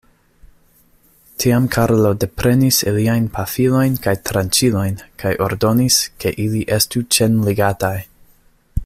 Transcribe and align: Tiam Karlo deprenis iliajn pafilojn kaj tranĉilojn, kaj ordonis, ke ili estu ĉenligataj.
Tiam 1.43 1.67
Karlo 1.75 2.13
deprenis 2.23 2.79
iliajn 2.93 3.27
pafilojn 3.37 3.99
kaj 4.07 4.15
tranĉilojn, 4.31 4.99
kaj 5.25 5.37
ordonis, 5.49 6.03
ke 6.25 6.35
ili 6.47 6.67
estu 6.79 7.07
ĉenligataj. 7.19 7.97